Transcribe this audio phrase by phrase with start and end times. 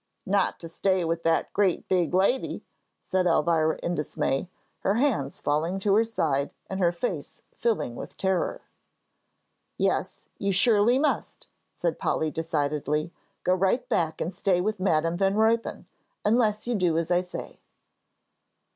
[0.25, 2.63] "Not to stay with that great big lady,"
[3.03, 8.17] said Elvira, in dismay, her hands falling to her side and her face filling with
[8.17, 8.63] terror.
[9.77, 15.35] "Yes, you surely must," said Polly, decidedly, "go right back and stay with Madam Van
[15.35, 15.85] Ruypen,
[16.25, 17.59] unless you do as I say."